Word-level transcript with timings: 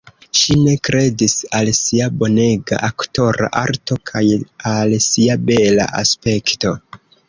Ŝi 0.37 0.53
ne 0.61 0.71
kredis 0.87 1.35
al 1.57 1.69
sia 1.81 2.07
bonega 2.25 2.81
aktora 2.89 3.53
arto 3.65 4.01
kaj 4.13 4.27
al 4.75 5.01
sia 5.13 5.41
bela 5.49 5.91
aspekto. 6.05 6.79